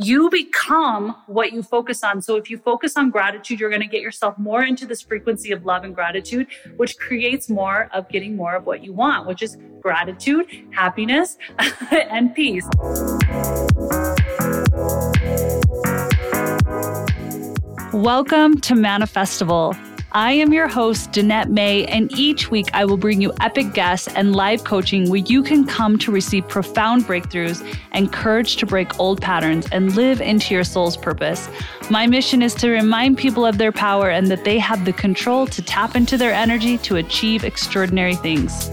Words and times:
you 0.00 0.30
become 0.30 1.16
what 1.26 1.52
you 1.52 1.60
focus 1.60 2.04
on. 2.04 2.22
So 2.22 2.36
if 2.36 2.48
you 2.48 2.56
focus 2.56 2.96
on 2.96 3.10
gratitude, 3.10 3.58
you're 3.58 3.68
going 3.68 3.82
to 3.82 3.88
get 3.88 4.00
yourself 4.00 4.38
more 4.38 4.62
into 4.62 4.86
this 4.86 5.02
frequency 5.02 5.50
of 5.50 5.66
love 5.66 5.82
and 5.82 5.92
gratitude, 5.92 6.46
which 6.76 6.96
creates 6.98 7.50
more 7.50 7.90
of 7.92 8.08
getting 8.08 8.36
more 8.36 8.54
of 8.54 8.64
what 8.64 8.84
you 8.84 8.92
want, 8.92 9.26
which 9.26 9.42
is 9.42 9.56
gratitude, 9.80 10.46
happiness, 10.70 11.36
and 11.90 12.32
peace. 12.32 12.64
Welcome 17.92 18.60
to 18.60 18.74
Manifestival 18.74 19.87
I 20.18 20.32
am 20.32 20.52
your 20.52 20.66
host, 20.66 21.12
Danette 21.12 21.48
May, 21.48 21.84
and 21.86 22.10
each 22.18 22.50
week 22.50 22.66
I 22.74 22.84
will 22.84 22.96
bring 22.96 23.22
you 23.22 23.32
epic 23.40 23.72
guests 23.72 24.08
and 24.16 24.34
live 24.34 24.64
coaching 24.64 25.08
where 25.08 25.20
you 25.20 25.44
can 25.44 25.64
come 25.64 25.96
to 25.98 26.10
receive 26.10 26.48
profound 26.48 27.04
breakthroughs 27.04 27.64
and 27.92 28.12
courage 28.12 28.56
to 28.56 28.66
break 28.66 28.98
old 28.98 29.22
patterns 29.22 29.68
and 29.70 29.94
live 29.94 30.20
into 30.20 30.54
your 30.54 30.64
soul's 30.64 30.96
purpose. 30.96 31.48
My 31.88 32.08
mission 32.08 32.42
is 32.42 32.52
to 32.56 32.68
remind 32.68 33.16
people 33.16 33.46
of 33.46 33.58
their 33.58 33.70
power 33.70 34.10
and 34.10 34.26
that 34.26 34.42
they 34.42 34.58
have 34.58 34.84
the 34.84 34.92
control 34.92 35.46
to 35.46 35.62
tap 35.62 35.94
into 35.94 36.16
their 36.16 36.34
energy 36.34 36.78
to 36.78 36.96
achieve 36.96 37.44
extraordinary 37.44 38.16
things. 38.16 38.68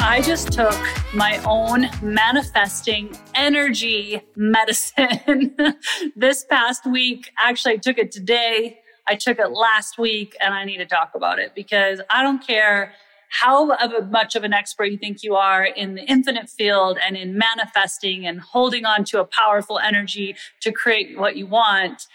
I 0.00 0.22
just 0.24 0.50
took 0.50 0.99
my 1.12 1.38
own 1.44 1.88
manifesting 2.02 3.12
energy 3.34 4.22
medicine 4.36 5.56
this 6.16 6.44
past 6.44 6.86
week. 6.86 7.32
Actually, 7.36 7.74
I 7.74 7.76
took 7.78 7.98
it 7.98 8.12
today. 8.12 8.78
I 9.08 9.16
took 9.16 9.40
it 9.40 9.48
last 9.50 9.98
week 9.98 10.36
and 10.40 10.54
I 10.54 10.64
need 10.64 10.76
to 10.76 10.86
talk 10.86 11.10
about 11.14 11.40
it 11.40 11.52
because 11.54 12.00
I 12.10 12.22
don't 12.22 12.46
care 12.46 12.92
how 13.30 13.76
much 14.10 14.36
of 14.36 14.44
an 14.44 14.52
expert 14.52 14.84
you 14.84 14.98
think 14.98 15.22
you 15.22 15.34
are 15.34 15.64
in 15.64 15.94
the 15.94 16.02
infinite 16.02 16.48
field 16.48 16.98
and 17.04 17.16
in 17.16 17.36
manifesting 17.36 18.26
and 18.26 18.40
holding 18.40 18.84
on 18.84 19.04
to 19.04 19.20
a 19.20 19.24
powerful 19.24 19.78
energy 19.80 20.36
to 20.60 20.70
create 20.70 21.18
what 21.18 21.36
you 21.36 21.46
want. 21.46 22.06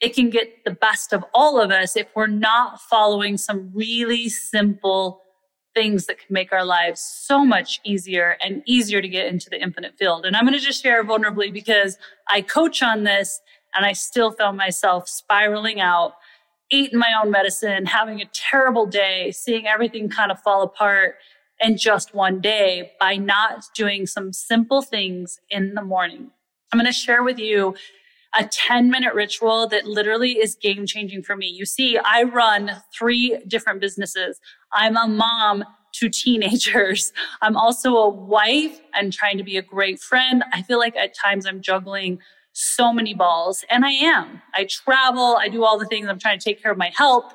It 0.00 0.14
can 0.14 0.30
get 0.30 0.64
the 0.64 0.70
best 0.70 1.12
of 1.12 1.22
all 1.34 1.60
of 1.60 1.70
us 1.70 1.96
if 1.96 2.06
we're 2.14 2.26
not 2.26 2.80
following 2.80 3.36
some 3.36 3.70
really 3.74 4.30
simple 4.30 5.22
things 5.80 6.04
that 6.04 6.18
can 6.18 6.26
make 6.28 6.52
our 6.52 6.62
lives 6.62 7.00
so 7.00 7.42
much 7.42 7.80
easier 7.84 8.36
and 8.42 8.62
easier 8.66 9.00
to 9.00 9.08
get 9.08 9.28
into 9.28 9.48
the 9.48 9.58
infinite 9.58 9.96
field. 9.98 10.26
And 10.26 10.36
I'm 10.36 10.44
going 10.44 10.58
to 10.58 10.62
just 10.62 10.82
share 10.82 11.02
vulnerably 11.02 11.50
because 11.50 11.96
I 12.28 12.42
coach 12.42 12.82
on 12.82 13.04
this 13.04 13.40
and 13.74 13.86
I 13.86 13.94
still 13.94 14.30
found 14.30 14.58
myself 14.58 15.08
spiraling 15.08 15.80
out, 15.80 16.12
eating 16.70 16.98
my 16.98 17.14
own 17.18 17.30
medicine, 17.30 17.86
having 17.86 18.20
a 18.20 18.26
terrible 18.26 18.84
day, 18.84 19.30
seeing 19.30 19.66
everything 19.66 20.10
kind 20.10 20.30
of 20.30 20.38
fall 20.40 20.60
apart 20.60 21.14
in 21.60 21.78
just 21.78 22.14
one 22.14 22.42
day 22.42 22.92
by 23.00 23.16
not 23.16 23.64
doing 23.74 24.06
some 24.06 24.34
simple 24.34 24.82
things 24.82 25.40
in 25.48 25.72
the 25.72 25.82
morning. 25.82 26.30
I'm 26.72 26.78
going 26.78 26.92
to 26.92 26.92
share 26.92 27.22
with 27.22 27.38
you 27.38 27.74
a 28.34 28.44
10 28.44 28.90
minute 28.90 29.14
ritual 29.14 29.66
that 29.68 29.86
literally 29.86 30.32
is 30.32 30.54
game 30.54 30.86
changing 30.86 31.22
for 31.22 31.36
me. 31.36 31.46
You 31.46 31.64
see, 31.64 31.98
I 31.98 32.22
run 32.22 32.82
three 32.92 33.38
different 33.46 33.80
businesses. 33.80 34.40
I'm 34.72 34.96
a 34.96 35.08
mom 35.08 35.64
to 35.94 36.08
teenagers. 36.08 37.12
I'm 37.42 37.56
also 37.56 37.96
a 37.96 38.08
wife 38.08 38.80
and 38.94 39.12
trying 39.12 39.38
to 39.38 39.44
be 39.44 39.56
a 39.56 39.62
great 39.62 40.00
friend. 40.00 40.44
I 40.52 40.62
feel 40.62 40.78
like 40.78 40.96
at 40.96 41.14
times 41.14 41.46
I'm 41.46 41.60
juggling 41.60 42.20
so 42.52 42.92
many 42.92 43.14
balls, 43.14 43.64
and 43.70 43.84
I 43.84 43.92
am. 43.92 44.42
I 44.54 44.64
travel, 44.64 45.36
I 45.40 45.48
do 45.48 45.64
all 45.64 45.78
the 45.78 45.86
things, 45.86 46.08
I'm 46.08 46.18
trying 46.18 46.38
to 46.38 46.44
take 46.44 46.60
care 46.60 46.72
of 46.72 46.78
my 46.78 46.90
health. 46.94 47.32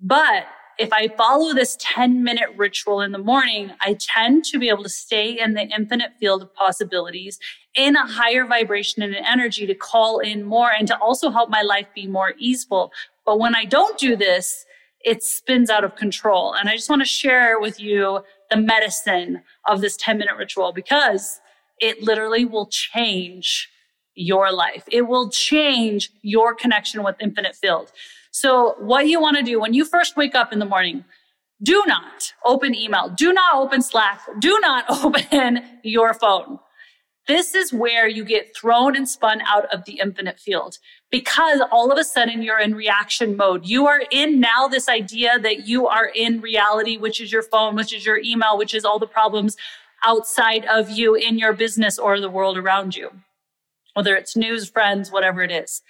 But 0.00 0.46
if 0.78 0.92
I 0.92 1.08
follow 1.08 1.54
this 1.54 1.76
10 1.80 2.22
minute 2.22 2.50
ritual 2.56 3.00
in 3.00 3.12
the 3.12 3.18
morning, 3.18 3.72
I 3.80 3.96
tend 3.98 4.44
to 4.46 4.58
be 4.58 4.68
able 4.68 4.82
to 4.82 4.88
stay 4.88 5.38
in 5.38 5.54
the 5.54 5.62
infinite 5.62 6.12
field 6.20 6.42
of 6.42 6.54
possibilities 6.54 7.38
in 7.74 7.96
a 7.96 8.06
higher 8.06 8.44
vibration 8.46 9.02
and 9.02 9.14
an 9.14 9.24
energy 9.24 9.66
to 9.66 9.74
call 9.74 10.18
in 10.18 10.44
more 10.44 10.70
and 10.70 10.86
to 10.88 10.98
also 10.98 11.30
help 11.30 11.50
my 11.50 11.62
life 11.62 11.86
be 11.94 12.06
more 12.06 12.34
easeful. 12.38 12.92
But 13.24 13.38
when 13.38 13.54
I 13.54 13.64
don't 13.64 13.98
do 13.98 14.16
this, 14.16 14.64
it 15.04 15.22
spins 15.22 15.70
out 15.70 15.84
of 15.84 15.96
control. 15.96 16.54
And 16.54 16.68
I 16.68 16.74
just 16.74 16.90
want 16.90 17.00
to 17.00 17.06
share 17.06 17.60
with 17.60 17.80
you 17.80 18.20
the 18.50 18.56
medicine 18.56 19.42
of 19.66 19.80
this 19.80 19.96
10 19.96 20.18
minute 20.18 20.36
ritual 20.36 20.72
because 20.72 21.40
it 21.80 22.02
literally 22.02 22.44
will 22.44 22.66
change 22.66 23.70
your 24.14 24.50
life. 24.52 24.84
It 24.90 25.02
will 25.02 25.30
change 25.30 26.10
your 26.22 26.54
connection 26.54 27.02
with 27.02 27.16
infinite 27.20 27.54
field. 27.54 27.92
So 28.36 28.74
what 28.80 29.08
you 29.08 29.18
want 29.18 29.38
to 29.38 29.42
do 29.42 29.58
when 29.58 29.72
you 29.72 29.86
first 29.86 30.14
wake 30.14 30.34
up 30.34 30.52
in 30.52 30.58
the 30.58 30.66
morning, 30.66 31.06
do 31.62 31.82
not 31.86 32.34
open 32.44 32.74
email. 32.74 33.08
Do 33.08 33.32
not 33.32 33.56
open 33.56 33.80
Slack. 33.80 34.20
Do 34.38 34.58
not 34.60 34.84
open 34.90 35.62
your 35.82 36.12
phone. 36.12 36.58
This 37.26 37.54
is 37.54 37.72
where 37.72 38.06
you 38.06 38.26
get 38.26 38.54
thrown 38.54 38.94
and 38.94 39.08
spun 39.08 39.40
out 39.46 39.64
of 39.74 39.86
the 39.86 40.00
infinite 40.00 40.38
field 40.38 40.76
because 41.10 41.62
all 41.72 41.90
of 41.90 41.96
a 41.96 42.04
sudden 42.04 42.42
you're 42.42 42.60
in 42.60 42.74
reaction 42.74 43.38
mode. 43.38 43.64
You 43.64 43.86
are 43.86 44.02
in 44.10 44.38
now 44.38 44.68
this 44.68 44.86
idea 44.86 45.38
that 45.38 45.66
you 45.66 45.86
are 45.86 46.12
in 46.14 46.42
reality, 46.42 46.98
which 46.98 47.22
is 47.22 47.32
your 47.32 47.42
phone, 47.42 47.74
which 47.74 47.94
is 47.94 48.04
your 48.04 48.18
email, 48.18 48.58
which 48.58 48.74
is 48.74 48.84
all 48.84 48.98
the 48.98 49.06
problems 49.06 49.56
outside 50.04 50.66
of 50.66 50.90
you 50.90 51.14
in 51.14 51.38
your 51.38 51.54
business 51.54 51.98
or 51.98 52.20
the 52.20 52.28
world 52.28 52.58
around 52.58 52.96
you, 52.96 53.12
whether 53.94 54.14
it's 54.14 54.36
news, 54.36 54.68
friends, 54.68 55.10
whatever 55.10 55.42
it 55.42 55.50
is. 55.50 55.80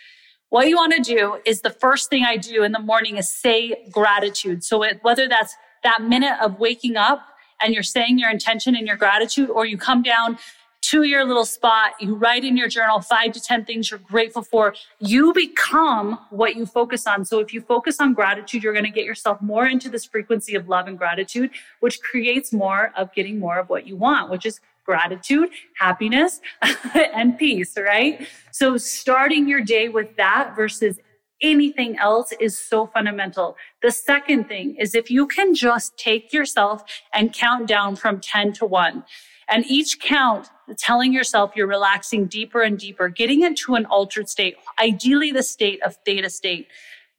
What 0.50 0.68
you 0.68 0.76
want 0.76 0.92
to 0.94 1.02
do 1.02 1.38
is 1.44 1.62
the 1.62 1.70
first 1.70 2.08
thing 2.08 2.24
I 2.24 2.36
do 2.36 2.62
in 2.62 2.72
the 2.72 2.78
morning 2.78 3.16
is 3.16 3.28
say 3.28 3.84
gratitude. 3.90 4.62
So 4.62 4.82
it, 4.82 5.00
whether 5.02 5.28
that's 5.28 5.54
that 5.82 6.02
minute 6.02 6.36
of 6.40 6.58
waking 6.60 6.96
up 6.96 7.20
and 7.60 7.74
you're 7.74 7.82
saying 7.82 8.18
your 8.18 8.30
intention 8.30 8.76
and 8.76 8.86
your 8.86 8.96
gratitude, 8.96 9.50
or 9.50 9.66
you 9.66 9.76
come 9.76 10.02
down 10.02 10.38
to 10.82 11.02
your 11.02 11.24
little 11.24 11.44
spot, 11.44 11.92
you 12.00 12.14
write 12.14 12.44
in 12.44 12.56
your 12.56 12.68
journal 12.68 13.00
five 13.00 13.32
to 13.32 13.40
10 13.40 13.64
things 13.64 13.90
you're 13.90 13.98
grateful 13.98 14.42
for. 14.42 14.72
You 15.00 15.32
become 15.32 16.20
what 16.30 16.54
you 16.54 16.64
focus 16.64 17.08
on. 17.08 17.24
So 17.24 17.40
if 17.40 17.52
you 17.52 17.60
focus 17.60 17.98
on 17.98 18.14
gratitude, 18.14 18.62
you're 18.62 18.72
going 18.72 18.84
to 18.84 18.90
get 18.90 19.04
yourself 19.04 19.42
more 19.42 19.66
into 19.66 19.88
this 19.88 20.04
frequency 20.04 20.54
of 20.54 20.68
love 20.68 20.86
and 20.86 20.96
gratitude, 20.96 21.50
which 21.80 22.00
creates 22.00 22.52
more 22.52 22.92
of 22.96 23.12
getting 23.14 23.40
more 23.40 23.58
of 23.58 23.68
what 23.68 23.84
you 23.86 23.96
want, 23.96 24.30
which 24.30 24.46
is 24.46 24.60
gratitude, 24.86 25.50
happiness, 25.76 26.40
and 26.94 27.36
peace, 27.36 27.76
right? 27.76 28.26
So 28.52 28.76
starting 28.76 29.48
your 29.48 29.60
day 29.60 29.88
with 29.88 30.16
that 30.16 30.56
versus 30.56 30.98
anything 31.42 31.98
else 31.98 32.32
is 32.40 32.58
so 32.58 32.86
fundamental. 32.86 33.56
The 33.82 33.92
second 33.92 34.44
thing 34.48 34.76
is 34.76 34.94
if 34.94 35.10
you 35.10 35.26
can 35.26 35.54
just 35.54 35.98
take 35.98 36.32
yourself 36.32 36.82
and 37.12 37.32
count 37.32 37.66
down 37.66 37.96
from 37.96 38.20
10 38.20 38.54
to 38.54 38.66
1. 38.66 39.04
And 39.48 39.64
each 39.66 40.00
count, 40.00 40.48
telling 40.76 41.12
yourself 41.12 41.52
you're 41.54 41.68
relaxing 41.68 42.26
deeper 42.26 42.62
and 42.62 42.78
deeper, 42.78 43.08
getting 43.08 43.42
into 43.42 43.74
an 43.74 43.86
altered 43.86 44.28
state, 44.28 44.56
ideally 44.80 45.30
the 45.30 45.42
state 45.42 45.80
of 45.82 45.96
theta 46.04 46.30
state. 46.30 46.68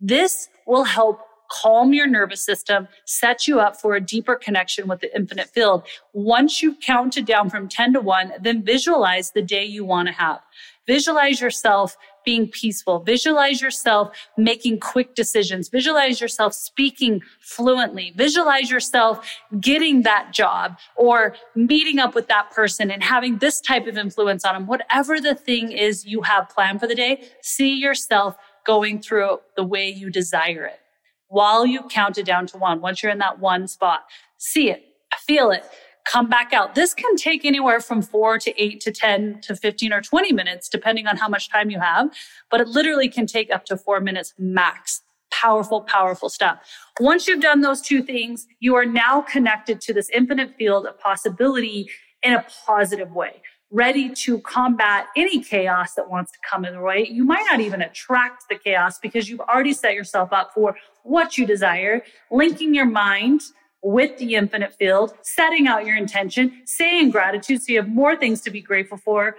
This 0.02 0.50
will 0.66 0.84
help 0.84 1.22
calm 1.50 1.94
your 1.94 2.08
nervous 2.08 2.44
system, 2.44 2.88
set 3.06 3.48
you 3.48 3.60
up 3.60 3.80
for 3.80 3.96
a 3.96 4.02
deeper 4.02 4.36
connection 4.36 4.88
with 4.88 5.02
the 5.02 5.16
infinite 5.16 5.50
field. 5.50 5.84
Once 6.14 6.62
you've 6.62 6.80
counted 6.80 7.26
down 7.26 7.50
from 7.50 7.68
10 7.68 7.94
to 7.94 8.02
1, 8.02 8.34
then 8.42 8.64
visualize 8.64 9.32
the 9.32 9.42
day 9.42 9.66
you 9.66 9.86
want 9.86 10.08
to 10.08 10.14
have. 10.14 10.40
Visualize 10.88 11.42
yourself 11.42 11.98
being 12.24 12.48
peaceful. 12.48 13.00
Visualize 13.00 13.62
yourself 13.62 14.16
making 14.38 14.80
quick 14.80 15.16
decisions. 15.16 15.68
Visualize 15.70 16.20
yourself 16.22 16.54
speaking 16.54 17.22
fluently. 17.42 18.14
Visualize 18.16 18.72
yourself 18.72 19.30
getting 19.60 20.02
that 20.04 20.32
job 20.34 20.78
or 20.96 21.36
meeting 21.56 22.00
up 22.00 22.16
with 22.16 22.28
that 22.28 22.52
person 22.52 22.90
and 22.90 23.04
having 23.04 23.38
this 23.38 23.60
type 23.60 23.86
of 23.86 23.98
influence 23.98 24.46
on 24.46 24.54
them. 24.54 24.66
Whatever 24.66 25.20
the 25.20 25.36
thing 25.36 25.72
is 25.72 26.06
you 26.06 26.22
have 26.22 26.50
planned 26.50 26.80
for 26.80 26.88
the 26.88 26.96
day, 26.96 27.24
see 27.42 27.74
yourself 27.74 28.36
going 28.66 29.02
through 29.02 29.40
the 29.56 29.64
way 29.64 29.90
you 29.90 30.10
desire 30.10 30.66
it 30.66 30.80
while 31.28 31.66
you 31.66 31.84
count 31.90 32.18
it 32.18 32.26
down 32.26 32.48
to 32.48 32.58
one. 32.58 32.82
Once 32.82 33.02
you're 33.04 33.12
in 33.12 33.18
that 33.20 33.40
one 33.40 33.68
spot, 33.68 34.06
see 34.38 34.70
it, 34.70 34.84
feel 35.26 35.52
it 35.52 35.66
come 36.08 36.30
back 36.30 36.54
out. 36.54 36.76
This 36.76 36.94
can 36.94 37.16
take 37.16 37.46
anywhere 37.46 37.80
from 37.80 38.02
four 38.02 38.40
to 38.40 38.62
eight 38.62 38.80
to 38.82 38.92
10 38.92 39.42
to 39.42 39.56
15 39.56 39.94
or 39.94 40.02
20 40.02 40.32
minutes, 40.32 40.70
depending 40.70 41.08
on 41.08 41.18
how 41.18 41.28
much 41.28 41.50
time 41.50 41.70
you 41.70 41.80
have, 41.80 42.10
but 42.50 42.62
it 42.62 42.68
literally 42.68 43.10
can 43.10 43.28
take 43.28 43.52
up 43.54 43.66
to 43.66 43.78
four 43.78 44.00
minutes 44.00 44.34
max. 44.38 45.02
Powerful, 45.32 45.82
powerful 45.82 46.30
stuff. 46.30 46.60
Once 47.00 47.28
you've 47.28 47.42
done 47.42 47.62
those 47.62 47.82
two 47.82 48.02
things, 48.02 48.48
you 48.60 48.76
are 48.76 48.86
now 48.86 49.22
connected 49.22 49.82
to 49.82 49.94
this 49.94 50.10
infinite 50.10 50.56
field 50.58 50.86
of 50.86 50.98
possibility 51.00 51.90
in 52.24 52.34
a 52.34 52.46
positive 52.66 53.12
way, 53.12 53.42
ready 53.70 54.10
to 54.10 54.40
combat 54.40 55.08
any 55.16 55.42
chaos 55.42 55.94
that 55.96 56.10
wants 56.10 56.32
to 56.32 56.38
come 56.50 56.64
in 56.64 56.74
the 56.74 56.82
way. 56.82 57.06
You 57.10 57.26
might 57.26 57.46
not 57.52 57.60
even 57.60 57.82
attract 57.82 58.46
the 58.50 58.56
chaos 58.56 58.98
because 59.00 59.30
you've 59.30 59.42
already 59.42 59.74
set 59.74 59.94
yourself 59.94 60.32
up 60.32 60.54
for 60.54 60.76
what 61.04 61.38
you 61.38 61.46
desire, 61.46 62.02
linking 62.32 62.74
your 62.74 62.86
mind 62.86 63.42
with 63.84 64.18
the 64.18 64.36
infinite 64.36 64.74
field, 64.74 65.14
setting 65.22 65.68
out 65.68 65.86
your 65.86 65.98
intention, 65.98 66.62
saying 66.66 67.12
gratitude 67.12 67.62
so 67.62 67.74
you 67.74 67.80
have 67.80 67.90
more 67.90 68.16
things 68.16 68.42
to 68.42 68.52
be 68.52 68.62
grateful 68.62 68.98
for. 68.98 69.36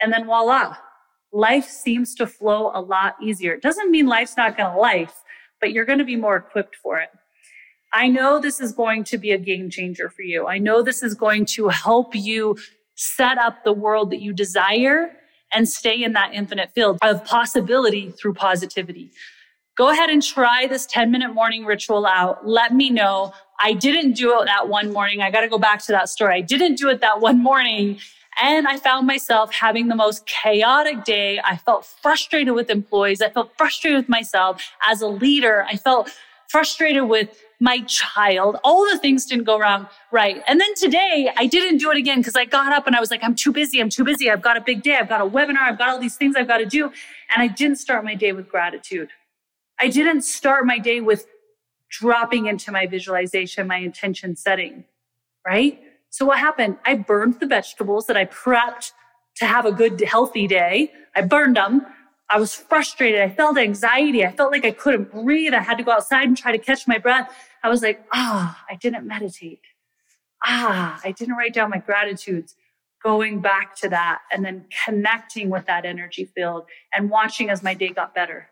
And 0.00 0.12
then 0.12 0.24
voila, 0.24 0.76
life 1.32 1.68
seems 1.68 2.14
to 2.16 2.26
flow 2.26 2.70
a 2.74 2.80
lot 2.80 3.16
easier. 3.22 3.52
It 3.54 3.62
doesn't 3.62 3.90
mean 3.90 4.06
life's 4.06 4.36
not 4.36 4.56
going 4.56 4.72
to 4.72 4.78
life, 4.78 5.22
but 5.60 5.72
you're 5.72 5.84
going 5.84 5.98
to 5.98 6.04
be 6.04 6.16
more 6.16 6.36
equipped 6.36 6.76
for 6.76 6.98
it. 6.98 7.10
I 7.92 8.08
know 8.08 8.40
this 8.40 8.60
is 8.60 8.72
going 8.72 9.04
to 9.04 9.18
be 9.18 9.30
a 9.30 9.38
game 9.38 9.70
changer 9.70 10.10
for 10.10 10.22
you. 10.22 10.46
I 10.46 10.58
know 10.58 10.82
this 10.82 11.02
is 11.02 11.14
going 11.14 11.46
to 11.46 11.68
help 11.68 12.14
you 12.14 12.56
set 12.96 13.38
up 13.38 13.62
the 13.64 13.72
world 13.72 14.10
that 14.10 14.20
you 14.20 14.32
desire 14.32 15.12
and 15.52 15.68
stay 15.68 16.02
in 16.02 16.12
that 16.14 16.34
infinite 16.34 16.72
field 16.74 16.98
of 17.02 17.24
possibility 17.24 18.10
through 18.10 18.34
positivity. 18.34 19.12
Go 19.76 19.90
ahead 19.90 20.10
and 20.10 20.22
try 20.22 20.66
this 20.66 20.86
10 20.86 21.10
minute 21.10 21.32
morning 21.34 21.64
ritual 21.64 22.06
out. 22.06 22.48
Let 22.48 22.74
me 22.74 22.90
know. 22.90 23.32
I 23.60 23.74
didn't 23.74 24.12
do 24.12 24.40
it 24.40 24.46
that 24.46 24.68
one 24.68 24.92
morning. 24.92 25.20
I 25.20 25.30
got 25.30 25.42
to 25.42 25.48
go 25.48 25.58
back 25.58 25.82
to 25.84 25.92
that 25.92 26.08
story. 26.08 26.36
I 26.36 26.40
didn't 26.40 26.76
do 26.76 26.88
it 26.88 27.00
that 27.00 27.20
one 27.20 27.42
morning. 27.42 27.98
And 28.42 28.66
I 28.66 28.78
found 28.78 29.06
myself 29.06 29.52
having 29.54 29.88
the 29.88 29.94
most 29.94 30.26
chaotic 30.26 31.04
day. 31.04 31.40
I 31.42 31.56
felt 31.56 31.86
frustrated 31.86 32.54
with 32.54 32.70
employees. 32.70 33.22
I 33.22 33.30
felt 33.30 33.52
frustrated 33.56 33.98
with 33.98 34.08
myself 34.08 34.62
as 34.86 35.00
a 35.00 35.08
leader. 35.08 35.64
I 35.68 35.76
felt 35.76 36.10
frustrated 36.48 37.08
with 37.08 37.42
my 37.60 37.80
child. 37.82 38.58
All 38.64 38.84
the 38.90 38.98
things 38.98 39.24
didn't 39.24 39.44
go 39.44 39.58
wrong 39.58 39.88
right. 40.12 40.42
And 40.46 40.60
then 40.60 40.74
today 40.74 41.30
I 41.36 41.46
didn't 41.46 41.78
do 41.78 41.90
it 41.90 41.96
again 41.96 42.18
because 42.18 42.36
I 42.36 42.44
got 42.44 42.72
up 42.72 42.86
and 42.86 42.94
I 42.94 43.00
was 43.00 43.10
like, 43.10 43.24
I'm 43.24 43.34
too 43.34 43.52
busy. 43.52 43.80
I'm 43.80 43.88
too 43.88 44.04
busy. 44.04 44.30
I've 44.30 44.42
got 44.42 44.56
a 44.56 44.60
big 44.60 44.82
day. 44.82 44.96
I've 44.96 45.08
got 45.08 45.20
a 45.20 45.26
webinar. 45.26 45.62
I've 45.62 45.78
got 45.78 45.88
all 45.88 45.98
these 45.98 46.16
things 46.16 46.36
I've 46.36 46.48
got 46.48 46.58
to 46.58 46.66
do. 46.66 46.84
And 46.84 47.42
I 47.42 47.48
didn't 47.48 47.76
start 47.76 48.04
my 48.04 48.14
day 48.14 48.32
with 48.32 48.48
gratitude. 48.48 49.08
I 49.78 49.88
didn't 49.88 50.22
start 50.22 50.66
my 50.66 50.78
day 50.78 51.00
with 51.00 51.26
dropping 51.90 52.46
into 52.46 52.72
my 52.72 52.86
visualization, 52.86 53.66
my 53.66 53.76
intention 53.76 54.36
setting, 54.36 54.84
right? 55.46 55.80
So 56.10 56.24
what 56.26 56.38
happened? 56.38 56.76
I 56.84 56.94
burned 56.94 57.40
the 57.40 57.46
vegetables 57.46 58.06
that 58.06 58.16
I 58.16 58.24
prepped 58.26 58.92
to 59.36 59.46
have 59.46 59.66
a 59.66 59.72
good, 59.72 60.00
healthy 60.00 60.46
day. 60.46 60.92
I 61.14 61.22
burned 61.22 61.56
them. 61.56 61.86
I 62.28 62.38
was 62.38 62.54
frustrated. 62.54 63.20
I 63.20 63.30
felt 63.30 63.56
anxiety. 63.56 64.24
I 64.24 64.32
felt 64.32 64.50
like 64.50 64.64
I 64.64 64.72
couldn't 64.72 65.12
breathe. 65.12 65.54
I 65.54 65.60
had 65.60 65.78
to 65.78 65.84
go 65.84 65.92
outside 65.92 66.26
and 66.26 66.36
try 66.36 66.52
to 66.52 66.58
catch 66.58 66.88
my 66.88 66.98
breath. 66.98 67.32
I 67.62 67.68
was 67.68 67.82
like, 67.82 68.04
ah, 68.12 68.64
I 68.68 68.74
didn't 68.74 69.06
meditate. 69.06 69.60
Ah, 70.44 71.00
I 71.04 71.12
didn't 71.12 71.36
write 71.36 71.54
down 71.54 71.70
my 71.70 71.78
gratitudes. 71.78 72.56
Going 73.02 73.40
back 73.40 73.76
to 73.76 73.88
that 73.90 74.22
and 74.32 74.44
then 74.44 74.64
connecting 74.84 75.50
with 75.50 75.66
that 75.66 75.84
energy 75.84 76.24
field 76.24 76.64
and 76.92 77.10
watching 77.10 77.50
as 77.50 77.62
my 77.62 77.74
day 77.74 77.90
got 77.90 78.14
better. 78.14 78.48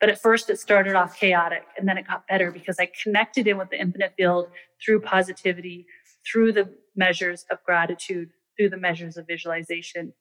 But 0.00 0.08
at 0.08 0.20
first, 0.20 0.48
it 0.48 0.58
started 0.58 0.94
off 0.94 1.18
chaotic 1.18 1.64
and 1.76 1.86
then 1.86 1.98
it 1.98 2.06
got 2.06 2.26
better 2.26 2.50
because 2.50 2.78
I 2.80 2.90
connected 3.02 3.46
in 3.46 3.58
with 3.58 3.68
the 3.68 3.78
infinite 3.78 4.14
field 4.16 4.48
through 4.82 5.00
positivity, 5.02 5.86
through 6.26 6.52
the 6.52 6.70
measures 6.96 7.44
of 7.50 7.62
gratitude, 7.64 8.30
through 8.56 8.70
the 8.70 8.78
measures 8.78 9.18
of 9.18 9.26
visualization. 9.26 10.14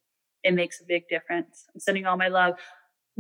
It 0.44 0.54
makes 0.54 0.82
a 0.82 0.86
big 0.86 1.08
difference. 1.08 1.66
I'm 1.74 1.80
sending 1.80 2.06
all 2.06 2.18
my 2.18 2.28
love. 2.28 2.56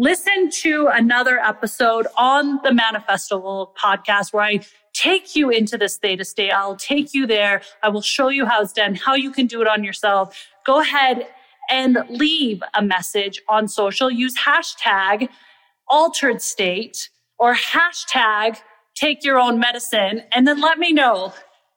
Listen 0.01 0.49
to 0.49 0.87
another 0.87 1.39
episode 1.39 2.07
on 2.15 2.61
the 2.63 2.69
Manifestival 2.69 3.75
podcast 3.75 4.31
where 4.31 4.45
I 4.45 4.61
take 4.93 5.35
you 5.35 5.49
into 5.49 5.77
this 5.77 5.97
theta 5.97 6.23
state. 6.23 6.51
I'll 6.51 6.77
take 6.77 7.13
you 7.13 7.27
there. 7.27 7.61
I 7.83 7.89
will 7.89 8.01
show 8.01 8.29
you 8.29 8.45
how 8.45 8.61
it's 8.61 8.71
done, 8.71 8.95
how 8.95 9.15
you 9.15 9.29
can 9.29 9.45
do 9.45 9.61
it 9.61 9.67
on 9.67 9.83
yourself. 9.83 10.41
Go 10.65 10.79
ahead 10.79 11.27
and 11.69 11.97
leave 12.07 12.63
a 12.75 12.81
message 12.81 13.41
on 13.49 13.67
social. 13.67 14.09
Use 14.09 14.37
hashtag 14.37 15.27
altered 15.89 16.41
state 16.41 17.09
or 17.37 17.53
hashtag 17.53 18.57
take 18.95 19.25
your 19.25 19.37
own 19.37 19.59
medicine 19.59 20.23
and 20.31 20.47
then 20.47 20.61
let 20.61 20.79
me 20.79 20.93
know 20.93 21.33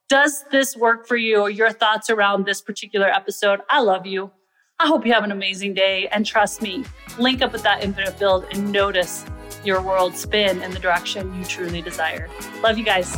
does 0.08 0.44
this 0.52 0.76
work 0.76 1.08
for 1.08 1.16
you 1.16 1.40
or 1.40 1.50
your 1.50 1.72
thoughts 1.72 2.08
around 2.08 2.46
this 2.46 2.62
particular 2.62 3.08
episode? 3.08 3.62
I 3.68 3.80
love 3.80 4.06
you. 4.06 4.30
I 4.82 4.88
hope 4.88 5.06
you 5.06 5.12
have 5.12 5.22
an 5.22 5.30
amazing 5.30 5.74
day. 5.74 6.08
And 6.08 6.26
trust 6.26 6.60
me, 6.60 6.84
link 7.16 7.40
up 7.40 7.52
with 7.52 7.62
that 7.62 7.84
infinite 7.84 8.18
field 8.18 8.46
and 8.50 8.72
notice 8.72 9.24
your 9.64 9.80
world 9.80 10.16
spin 10.16 10.60
in 10.60 10.72
the 10.72 10.80
direction 10.80 11.32
you 11.38 11.44
truly 11.44 11.80
desire. 11.80 12.28
Love 12.62 12.76
you 12.76 12.84
guys. 12.84 13.16